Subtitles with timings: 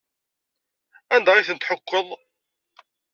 [1.15, 2.07] Anda ay tent-tḥukkeḍ?